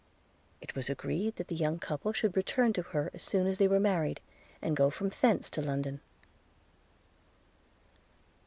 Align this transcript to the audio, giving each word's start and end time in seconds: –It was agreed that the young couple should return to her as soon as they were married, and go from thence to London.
–It 0.63 0.73
was 0.73 0.89
agreed 0.89 1.35
that 1.35 1.47
the 1.47 1.53
young 1.53 1.77
couple 1.77 2.11
should 2.11 2.35
return 2.35 2.73
to 2.73 2.81
her 2.81 3.11
as 3.13 3.21
soon 3.21 3.45
as 3.45 3.59
they 3.59 3.67
were 3.67 3.79
married, 3.79 4.19
and 4.59 4.75
go 4.75 4.89
from 4.89 5.11
thence 5.21 5.47
to 5.51 5.61
London. 5.61 6.01